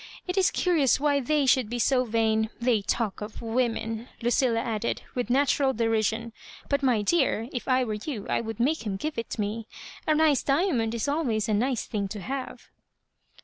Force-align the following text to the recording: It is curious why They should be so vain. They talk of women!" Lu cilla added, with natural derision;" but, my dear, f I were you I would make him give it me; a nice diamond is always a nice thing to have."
It 0.27 0.35
is 0.35 0.49
curious 0.49 0.99
why 0.99 1.19
They 1.19 1.45
should 1.45 1.69
be 1.69 1.77
so 1.77 2.05
vain. 2.05 2.49
They 2.59 2.81
talk 2.81 3.21
of 3.21 3.39
women!" 3.39 4.07
Lu 4.23 4.31
cilla 4.31 4.57
added, 4.57 5.03
with 5.13 5.29
natural 5.29 5.73
derision;" 5.73 6.33
but, 6.71 6.81
my 6.81 7.03
dear, 7.03 7.47
f 7.53 7.67
I 7.67 7.83
were 7.83 7.99
you 8.03 8.25
I 8.27 8.41
would 8.41 8.59
make 8.59 8.83
him 8.83 8.95
give 8.95 9.19
it 9.19 9.37
me; 9.37 9.67
a 10.07 10.15
nice 10.15 10.41
diamond 10.41 10.95
is 10.95 11.07
always 11.07 11.47
a 11.47 11.53
nice 11.53 11.85
thing 11.85 12.07
to 12.07 12.19
have." 12.19 12.69